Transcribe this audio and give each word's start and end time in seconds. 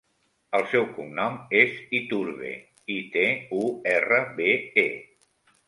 El 0.59 0.63
seu 0.69 0.87
cognom 0.95 1.35
és 1.59 1.75
Iturbe: 1.99 2.55
i, 2.95 2.97
te, 3.17 3.27
u, 3.61 3.63
erra, 3.95 4.21
be, 4.43 4.53
e. 4.89 4.89